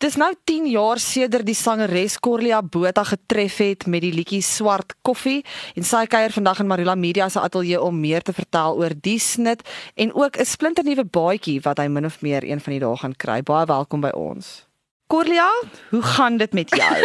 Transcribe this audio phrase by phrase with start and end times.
[0.00, 4.94] Dis nou 10 jaar sedert die sangeres Corlia Botha getref het met die liedjie Swart
[5.04, 5.42] Koffie
[5.76, 9.18] en sy kuier vandag in Marula Media se ateljee om meer te vertel oor die
[9.20, 9.60] snit
[10.00, 13.16] en ook 'n splinternuwe baadjie wat hy min of meer een van die dae gaan
[13.16, 13.42] kry.
[13.42, 14.64] Baie welkom by ons.
[15.06, 15.50] Corlia,
[15.90, 16.96] hoe gaan dit met jou?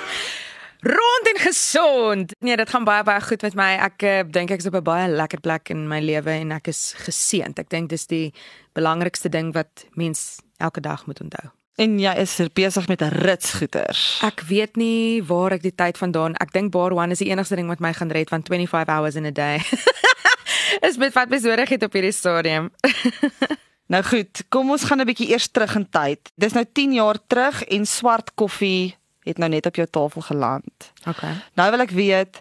[0.96, 2.32] Rond en gesond.
[2.40, 3.76] Nee, dit gaan baie baie goed met my.
[3.76, 6.68] Ek uh, dink ek is op 'n baie lekker plek in my lewe en ek
[6.68, 7.58] is geseënd.
[7.58, 8.32] Ek dink dis die
[8.72, 11.52] belangrikste ding wat mens elke dag moet onthou.
[11.76, 14.20] En jy is er besig met 'n ritsgoeters.
[14.24, 16.34] Ek weet nie waar ek die tyd vandaan.
[16.34, 19.14] Ek dink bar one is die enigste ding wat my gaan red van 25 hours
[19.14, 19.60] in a day.
[20.88, 22.70] is met wat besorg het op hierdie stadium.
[23.92, 26.30] nou goed, kom ons gaan 'n bietjie eers terug in tyd.
[26.34, 30.92] Dis nou 10 jaar terug en swart koffie het nou net op jou tafel geland.
[31.06, 31.34] Okay.
[31.54, 32.40] Nou wil ek weet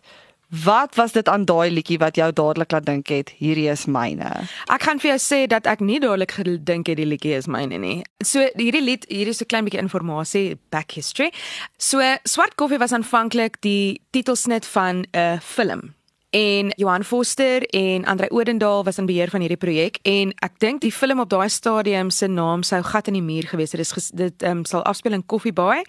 [0.64, 4.30] Wat was dit aan daai liedjie wat jou dadelik laat dink het hierdie is myne?
[4.72, 7.80] Ek kan vir jou sê dat ek nie dadelik gedink het die liedjie is myne
[7.82, 7.98] nie.
[8.24, 11.32] So hierdie lied, hier is 'n klein bietjie inligting, back history.
[11.78, 15.96] So Swart Koffie was aanvanklik die titelsnit van 'n film
[16.36, 20.82] en Johan Foster en Andre Odendaal was in beheer van hierdie projek en ek dink
[20.84, 23.80] die film op daai stadium se naam sou gat in die muur gewees het.
[23.80, 25.86] Dit is dit um, sal afspeel in Coffee Bay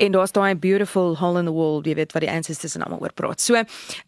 [0.00, 3.04] en daar's daai beautiful hole in the wall, jy weet wat die ancestors en almal
[3.04, 3.44] oor praat.
[3.44, 3.60] So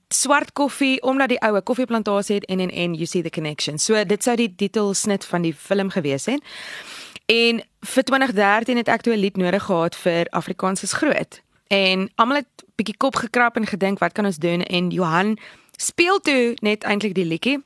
[0.09, 3.77] swart koffie omdat die oue koffieplantasie het en en en you see the connection.
[3.79, 6.41] So dit sou die titelsnit van die film gewees het.
[7.27, 11.43] En vir 2013 het ek toe 'n lied nodig gehad vir Afrikaans is groot.
[11.69, 15.37] En almal het bietjie kop gekrap en gedink wat kan ons doen en Johan
[15.77, 17.61] speel toe net eintlik die liedjie.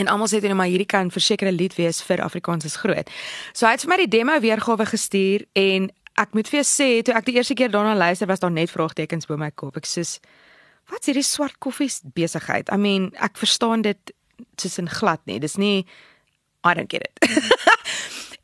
[0.00, 3.10] En almal sê dit nou maar hierdie kan versekerde lied wees vir Afrikaans is groot.
[3.52, 6.88] So hy het vir my die demo weergawe gestuur en ek moet vir jou sê
[7.04, 9.76] toe ek die eerste keer daarna luister was daar net vraagtekens bo my kop.
[9.76, 10.06] Ek sê
[10.90, 12.70] wat's hierdie swart koffie besigheid?
[12.72, 14.14] I mean, ek verstaan dit
[14.56, 15.38] tussen glad nie.
[15.40, 15.84] Dis nie
[16.64, 17.30] I don't get it.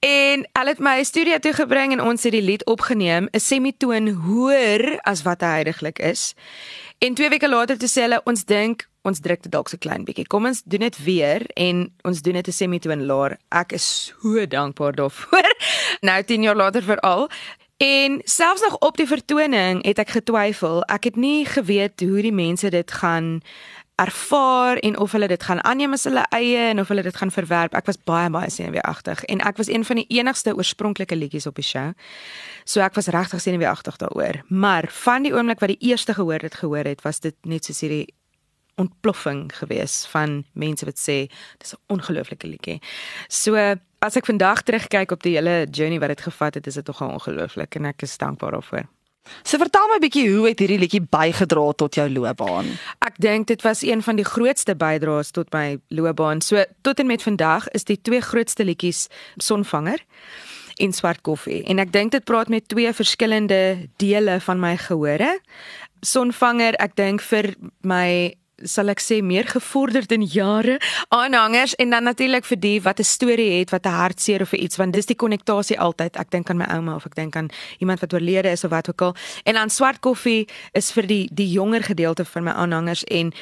[0.06, 4.08] en hulle het my studio toe gebring en ons het die lied opgeneem, 'n semitoon
[4.08, 6.34] hoër as wat hy heidaglik is.
[6.98, 10.04] En 2 weke later toe sê hulle ons dink ons druk dit dalk so klein
[10.04, 10.26] bietjie.
[10.26, 13.38] Kom ons doen dit weer en ons doen dit 'n semitoon laer.
[13.50, 15.54] Ek is so dankbaar daarvoor.
[16.08, 17.28] nou 10 jaar later veral.
[17.76, 20.80] En selfs nog op die vertoning het ek getwyfel.
[20.88, 23.42] Ek het nie geweet hoe die mense dit gaan
[23.96, 27.32] ervaar en of hulle dit gaan aanneem as hulle eie en of hulle dit gaan
[27.32, 27.76] verwerp.
[27.76, 31.56] Ek was baie baie senuweeagtig en ek was een van die enigste oorspronklike liedjies op
[31.56, 31.92] die show.
[32.64, 34.42] So ek was regtig senuweeagtig daaroor.
[34.48, 37.80] Maar van die oomblik wat die eerste gehoor het gehoor het, was dit net soos
[37.80, 38.06] hierdie
[38.76, 41.28] ontploffing gewees van mense wat sê
[41.58, 42.80] dis 'n ongelooflike liedjie.
[43.28, 43.76] So
[44.06, 47.02] as ek vandag terugkyk op die hele journey wat dit gevat het, is dit tog
[47.02, 48.86] ongelooflik en ek is dankbaar daarvoor.
[49.42, 52.66] So vertel my 'n bietjie hoe het hierdie liedjie bygedra tot jou loopbaan?
[53.02, 56.40] Ek dink dit was een van die grootste bydraes tot my loopbaan.
[56.40, 59.98] So tot en met vandag is die twee grootste liedjies Sonvanger
[60.76, 61.64] en Swart Koffie.
[61.64, 65.40] En ek dink dit praat met twee verskillende dele van my gehore.
[66.00, 70.78] Sonvanger, ek dink vir my sal ek sê meer gevorderd in jare
[71.08, 74.76] aanhangers en dan natuurlik vir die wat 'n storie het wat 'n hartseer of iets
[74.76, 76.16] want dis die konnektasie altyd.
[76.16, 78.88] Ek dink aan my ouma of ek dink aan iemand wat oorlede is of wat
[78.88, 79.14] ook al.
[79.44, 83.32] En dan swart koffie is vir die die jonger gedeelte van my aanhangers en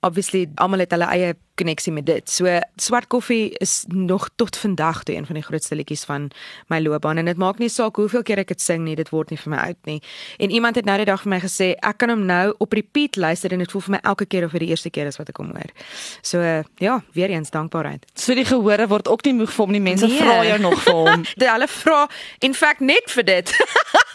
[0.00, 2.30] obviously almal het hulle eie koneksie met dit.
[2.30, 6.30] So swart koffie is nog tot vandag toe een van die grootste liedjies van
[6.72, 9.30] my loopbaan en dit maak nie saak hoeveel keer ek dit sing nie, dit word
[9.30, 9.98] nie vir my oud nie.
[10.38, 13.16] En iemand het nou die dag vir my gesê ek kan hom nou op repeat
[13.16, 15.30] luister en dit voel vir my elke keer of vir die eerste keer is wat
[15.30, 15.74] ek hom hoor.
[16.22, 16.42] So
[16.82, 18.06] ja, weer eens dankbaarheid.
[18.14, 19.84] So die gehore word ook nie moeg vir hom nie.
[19.84, 20.18] Mense nee.
[20.20, 21.28] vra jou nog vir hom.
[21.54, 22.00] Hulle vra
[22.40, 23.54] in fact net vir dit.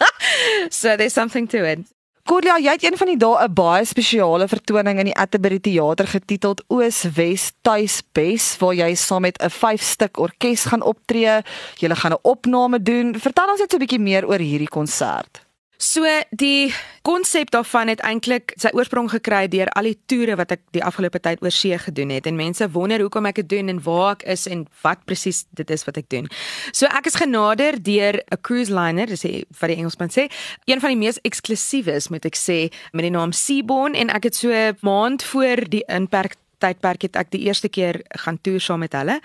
[0.80, 1.88] so there's something to it.
[2.30, 6.08] Corlia, jy het een van die dae 'n baie spesiale vertoning in die Atterbury Theater
[6.08, 11.42] getiteld Oos Wes Tuis Bes waar jy saam met 'n 5 stuk orkes gaan optree.
[11.80, 13.20] Jy gaan 'n opname doen.
[13.20, 15.49] Vertel ons net so 'n bietjie meer oor hierdie konsert.
[15.80, 16.04] So
[16.36, 16.74] die
[17.08, 21.22] konsep daarvan het eintlik sy oorsprong gekry deur al die toere wat ek die afgelope
[21.24, 24.26] tyd oor see gedoen het en mense wonder hoekom ek dit doen en waar ek
[24.34, 26.28] is en wat presies dit is wat ek doen.
[26.76, 30.28] So ek is genader deur 'n cruise liner, dis wat die Engelsman sê,
[30.68, 34.36] een van die mees eksklusiewes moet ek sê met die naam Seaborn en ek het
[34.36, 38.80] so 'n maand voor die inperk tydperk het ek die eerste keer gaan toer saam
[38.80, 39.22] met hulle.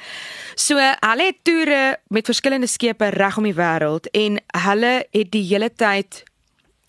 [0.55, 5.43] So hulle het toere met verskillende skepe reg om die wêreld en hulle het die
[5.43, 6.23] hele tyd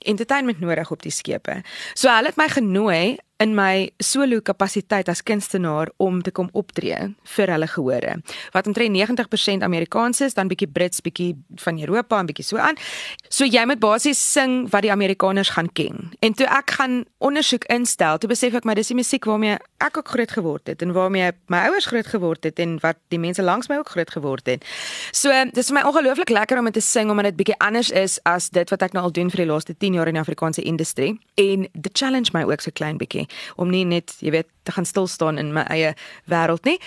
[0.06, 1.62] entertainment nodig op die skepe.
[1.94, 6.98] So hulle het my genooi in my solo kapasiteit as kunstenaar om te kom optree
[7.36, 8.14] vir hulle gehore.
[8.54, 12.80] Wat omtrent 90% Amerikaans is, dan bietjie Brits, bietjie van Europa en bietjie so aan.
[13.28, 16.14] So jy moet basies sing wat die Amerikaners gaan ken.
[16.24, 20.00] En toe ek gaan ondersoek instel, toe besef ek my dis die musiek waarmee ek
[20.00, 23.44] ook groot geword het en waarmee my ouers groot geword het en wat die mense
[23.44, 24.64] langs my ook groot geword het.
[25.12, 28.18] So dis vir my ongelooflik lekker om dit te sing omdat dit bietjie anders is
[28.24, 30.64] as dit wat ek nou al doen vir die laaste 10 jaar in die Afrikaanse
[30.64, 31.18] industrie.
[31.36, 33.25] En the challenge my ook so klein bietjie
[33.56, 35.94] om nie net, jy weet, te gaan stil staan in my eie
[36.32, 36.80] wêreld nie.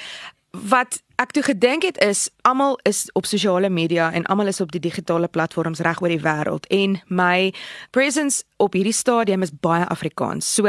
[0.56, 4.70] Wat ek toe gedink het is almal is op sosiale media en almal is op
[4.72, 7.50] die digitale platforms reg oor die wêreld en my
[7.92, 10.48] presence op hierdie stadium is baie Afrikaans.
[10.54, 10.64] So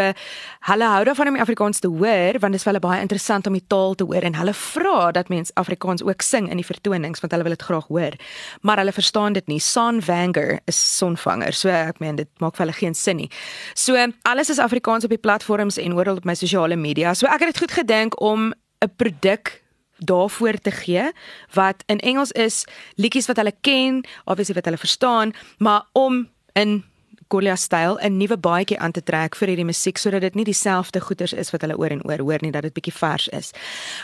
[0.68, 3.56] hulle hou daarvan om Afrikaans te hoor want dit is vir hulle baie interessant om
[3.56, 7.24] die taal te hoor en hulle vra dat mense Afrikaans ook sing in die vertonings
[7.24, 8.20] want hulle wil dit graag hoor.
[8.62, 9.62] Maar hulle verstaan dit nie.
[9.64, 11.56] San Vanger is sonvanger.
[11.56, 13.32] So ek meen dit maak vir hulle geen sin nie.
[13.80, 13.96] So
[14.28, 17.14] alles is Afrikaans op die platforms en oral op my sosiale media.
[17.14, 18.52] So ek het dit goed gedink om
[18.84, 19.69] 'n produk
[20.00, 21.12] daarvoor te gee
[21.54, 22.66] wat in Engels is
[22.96, 26.84] liedjies wat hulle ken, obviously wat hulle verstaan, maar om in
[27.30, 31.00] Golia styl 'n nuwe baadjie aan te trek vir hierdie musiek sodat dit nie dieselfde
[31.00, 33.52] goeters is wat hulle oor en oor hoor nie, dat dit bietjie vars is.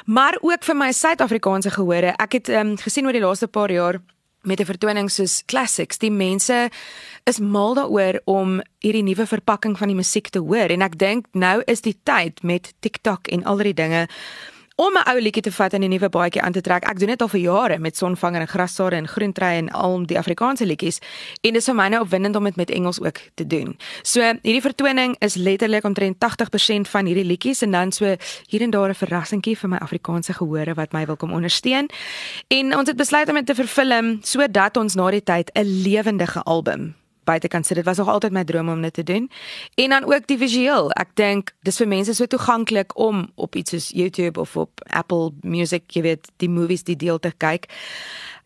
[0.05, 4.01] Maar ook vir my Suid-Afrikaanse gehore, ek het um, gesien oor die laaste paar jaar
[4.45, 6.69] met 'n vertoning soos classics, die mense
[7.23, 11.25] is mal daaroor om hierdie nuwe verpakking van die musiek te hoor en ek dink
[11.31, 14.07] nou is die tyd met TikTok en al die dinge
[14.75, 16.83] om 'n ou liedjie te vat en 'n nuwe baadjie aan te trek.
[16.83, 20.17] Ek doen dit al vir jare met sonvanger en grassare en groentrei en al die
[20.17, 20.99] Afrikaanse liedjies
[21.41, 23.77] en dit is vir my nou opwindend om dit met Engels ook te doen.
[24.01, 28.15] So hierdie vertoning is letterlik omtrent 80% van hierdie liedjies en dan so
[28.47, 31.89] hier en daar 'n verrassingkie vir my Afrikaanse gehore wat my wil kom ondersteun.
[32.47, 36.43] En ons het besluit om dit te vervilm sodat ons na die tyd 'n lewendige
[36.43, 36.95] album
[37.25, 37.75] buite kan sit.
[37.75, 39.29] Dit was nog altyd my droom om dit te doen.
[39.75, 40.91] En dan ook die visueel.
[40.91, 45.31] Ek dink dis vir mense so toeganklik om op iets soos YouTube of op Apple
[45.41, 47.67] Music, jy weet, die movies die deel te kyk.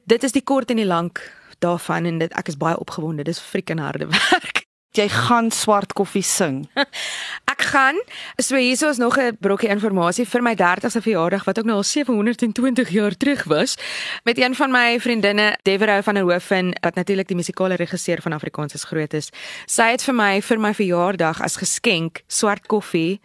[0.10, 1.22] Dit is die kort en die lank
[1.60, 3.24] daarvan en dit ek is baie opgewonde.
[3.24, 4.68] Dis freaking harde werk
[4.98, 6.64] jy gaan swart koffie sing.
[7.70, 7.96] gaan.
[8.38, 11.84] So hierso is nog 'n brokkie inligting vir my 30ste verjaardag wat ook nou al
[11.84, 13.76] 720 jaar terug was
[14.24, 18.34] met een van my vriendinne, Deverou van der Hoofen, wat natuurlik die musikale regisseur van
[18.34, 19.30] Afrikaans is groot is.
[19.66, 23.20] Sy het vir my vir my verjaardag as geskenk swart koffie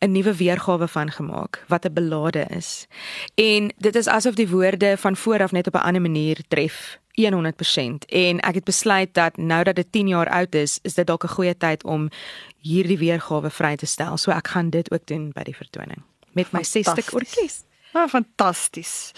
[0.00, 2.86] 'n nuwe weergawe van gemaak wat 'n belade is.
[3.34, 8.04] En dit is asof die woorde van vooraf net op 'n ander manier tref 100%
[8.06, 11.24] en ek het besluit dat nou dat dit 10 jaar oud is, is dit dalk
[11.24, 12.08] 'n goeie tyd om
[12.58, 14.16] hierdie weergawe vry te stel.
[14.16, 17.64] So ek gaan dit ook doen by die vertoning met my 60 orkes.
[17.92, 19.10] Ah, fantasties.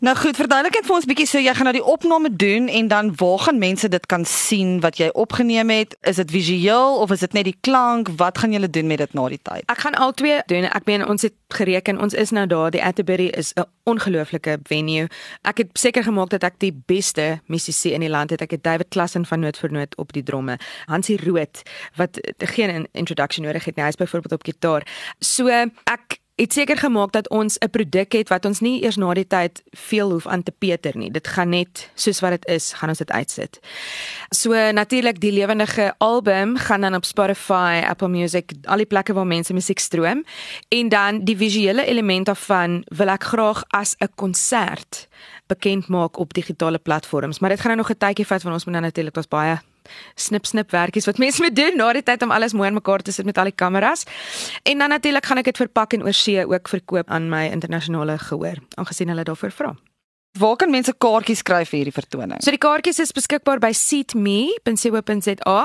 [0.00, 2.86] Nou goed, verduidelik net vir ons bietjie so jy gaan nou die opname doen en
[2.88, 5.92] dan waar gaan mense dit kan sien wat jy opgeneem het?
[6.08, 8.08] Is dit visueel of is dit net die klank?
[8.16, 9.68] Wat gaan julle doen met dit na die tyd?
[9.68, 10.64] Ek gaan al twee doen.
[10.64, 12.72] Ek meen ons het gereken, ons is nou daar.
[12.72, 15.08] Die Atterbury is 'n ongelooflike venue.
[15.44, 18.40] Ek het seker gemaak dat ek die beste musisië in die land het.
[18.40, 20.58] Ek het David Klassen van Noot vir Noot op die dromme.
[20.86, 21.62] Hansie Rood
[21.96, 23.84] wat geen introduction nodig het nie.
[23.84, 24.86] Hy's byvoorbeeld op gitaar.
[25.18, 29.14] So ek het seker gemaak dat ons 'n produk het wat ons nie eers na
[29.14, 31.10] die tyd veel hoef aan te peter nie.
[31.10, 33.60] Dit gaan net soos wat dit is, gaan ons dit uitsit.
[34.28, 39.26] So natuurlik die lewendige album gaan dan op Spotify, Apple Music, al die plekke waar
[39.26, 40.24] mense musiek stroom
[40.68, 45.08] en dan die visuele element daarvan wil ek graag as 'n konsert
[45.46, 48.64] bekend maak op digitale platforms, maar dit gaan nou nog 'n tydjie vat want ons
[48.64, 49.58] moet nou natuurlik was baie
[50.14, 53.02] snip snip werkies wat mense moet doen na die tyd om alles mooi in mekaar
[53.02, 54.04] te sit met al die kameras.
[54.62, 58.62] En dan natuurlik gaan ek dit verpak en oorsee ook verkoop aan my internasionale gehoor,
[58.76, 59.74] aangesien hulle daarvoor vra.
[60.34, 62.40] Waar kan mense kaartjies kry vir hierdie vertoning?
[62.42, 65.58] So die kaartjies is beskikbaar by seatme.co.za.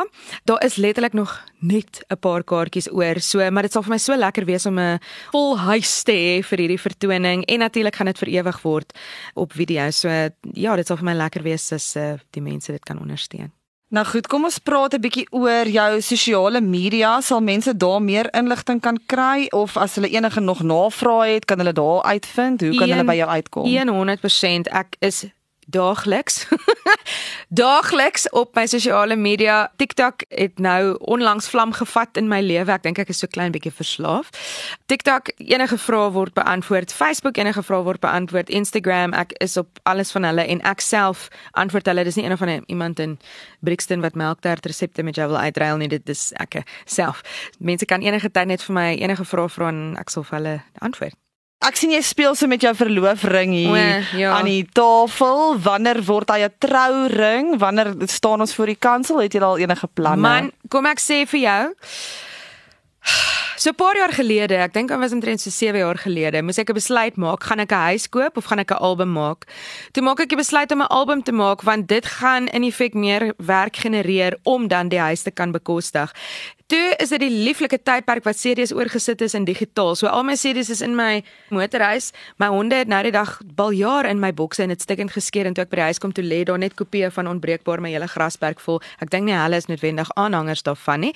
[0.45, 3.20] Daar is letterlik nog net 'n paar kaartjies oor.
[3.20, 5.00] So, maar dit sal vir my so lekker wees om 'n
[5.32, 8.94] vol huis te hê vir hierdie vertoning en natuurlik gaan dit vir ewig word
[9.34, 9.89] op video.
[9.89, 10.08] So
[10.53, 13.51] ja, dit sal vir my lekker wees as uh, die mense dit kan ondersteun.
[13.89, 17.22] Nou goed, kom ons praat 'n bietjie oor jou sosiale media.
[17.22, 21.58] Sal mense daar meer inligting kan kry of as hulle enige nog navrae het, kan
[21.58, 22.62] hulle daar uitvind?
[22.62, 23.65] Hoe kan een, hulle by jou uitkom?
[23.89, 24.69] 100%.
[24.69, 25.25] Ek is
[25.70, 26.48] daagliks
[27.62, 29.72] daagliks op my sosiale media.
[29.76, 32.72] TikTok het nou onlangs vlam gevat in my lewe.
[32.72, 34.30] Ek dink ek is so klein bietjie verslaaf.
[34.92, 36.94] TikTok enige vrae word beantwoord.
[36.94, 38.50] Facebook enige vrae word beantwoord.
[38.50, 42.06] Instagram ek is op alles van hulle en ek self antwoord hulle.
[42.08, 43.18] Dis nie een van iemand in
[43.66, 45.90] Brixton wat melktert resepte met jou wil uitruil nie.
[45.92, 47.24] Dit is ek self.
[47.60, 50.60] Mense kan enige tyd net vir my enige vrae vra en ek sal vir hulle
[50.86, 51.18] antwoord.
[51.60, 53.80] Ek sien jy speel so met jou verloofring hier o,
[54.16, 54.32] ja.
[54.38, 55.58] aan die tafel.
[55.60, 57.60] Wanneer word hy 'n trouring?
[57.60, 59.20] Wanneer staan ons voor die kansel?
[59.20, 60.24] Het jy al enige planne?
[60.24, 61.63] Man, kom ek sê vir jou.
[63.60, 66.58] So 'n paar jaar gelede, ek dink dit was omtrent so 7 jaar gelede, moes
[66.58, 69.44] ek 'n besluit maak, gaan ek 'n huis koop of gaan ek 'n album maak?
[69.92, 72.94] Toe maak ek die besluit om 'n album te maak want dit gaan in effek
[72.94, 76.13] meer werk genereer om dan die huis te kan bekostig.
[76.70, 79.96] Toe is dit die lieflike tydperk wat CD's oorgesit is in digitaal.
[79.98, 82.12] So al my CD's is in my motorhuis.
[82.38, 85.58] My honde het nou die dag baljaar in my bokse en dit stikkend geskeer en
[85.58, 88.06] toe ek by die huis kom toe lê daar net kopieë van onbreekbaar my hele
[88.12, 88.78] grasperk vol.
[89.02, 91.16] Ek dink nie hulle is noodwendig aanhangers daarvan nie.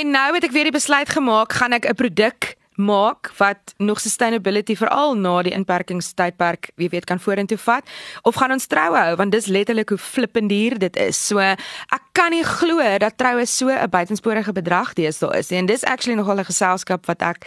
[0.00, 4.00] En nou het ek weer die besluit gemaak, gaan ek 'n produk maak wat nog
[4.00, 7.88] sustainability veral na die inperkingstydperk wie weet kan vorentoe vat
[8.22, 11.16] of gaan ons troue hou want dis letterlik hoe flippend hier dit is.
[11.16, 15.58] So ek kan nie glo dat troue so 'n buitensporige bedrag deesdae is nie.
[15.58, 17.46] En dis actually nogal 'n geselskap wat ek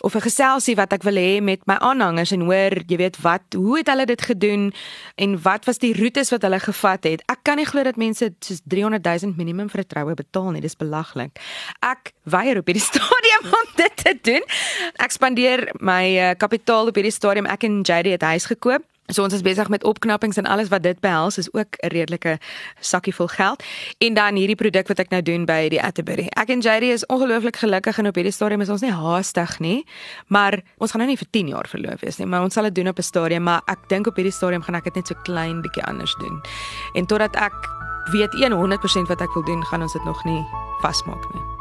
[0.00, 3.42] of 'n geselsie wat ek wil hê met my aanhangers en hoor, jy weet wat,
[3.56, 4.72] hoe het hulle dit gedoen
[5.14, 7.22] en wat was die roetes wat hulle gevat het.
[7.26, 10.60] Ek kan nie glo dat mense soos 300 000 minimum vir 'n troue betaal nie.
[10.60, 11.38] Dis belaglik.
[11.80, 14.42] Ek weier op hierdie stadium om dit te doen.
[14.96, 17.46] Ek spandeer my uh, kapitaal op hierdie stadium.
[17.46, 18.82] Ek en JD het huis gekoop.
[19.12, 22.38] So ons is besig met opknappings en alles wat dit behels is ook 'n redelike
[22.80, 23.62] sakkie vol geld.
[23.98, 26.26] En dan hierdie produk wat ek nou doen by die Atterbury.
[26.36, 29.86] Ek en JD is ongelooflik gelukkig en op hierdie stadium is ons nie haastig nie,
[30.26, 32.74] maar ons gaan nou nie vir 10 jaar verloof wees nie, maar ons sal dit
[32.74, 35.14] doen op 'n stadium, maar ek dink op hierdie stadium gaan ek dit net so
[35.22, 36.40] klein bietjie anders doen.
[36.94, 37.54] En totdat ek
[38.12, 40.44] weet 100% wat ek wil doen, gaan ons dit nog nie
[40.80, 41.55] vasmaak nie.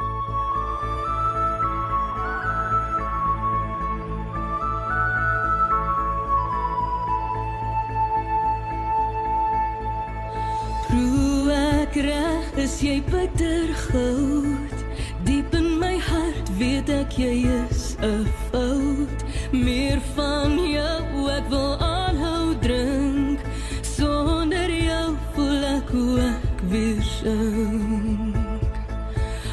[12.65, 14.77] Is jy bitter goud.
[15.25, 19.19] Diep in my hart weet ek jy is 'n fout.
[19.51, 23.39] Meer van jou ek wil aanhou drink.
[23.97, 28.35] Sonder jou voel ek hoe ek weer sink.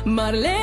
[0.04, 0.62] Maar lê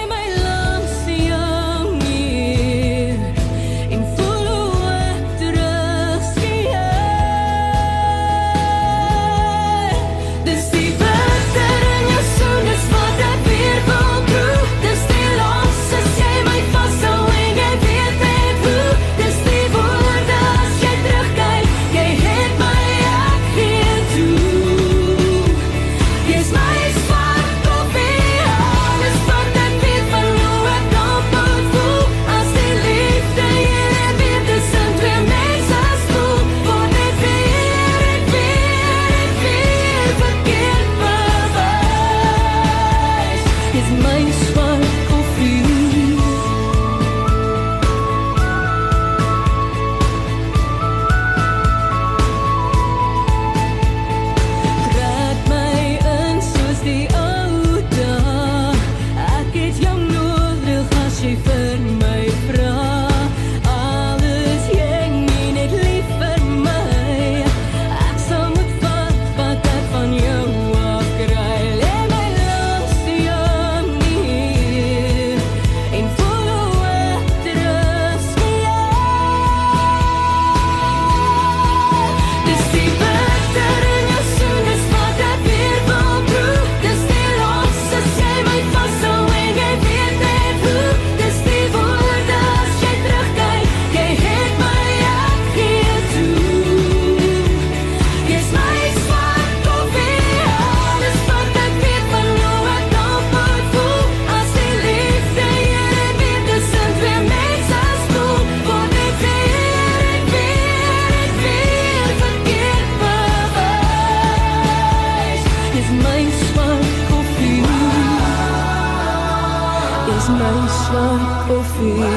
[120.38, 122.10] my zwart koffie.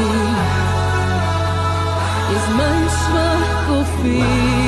[2.35, 4.62] Is my zwart koffie.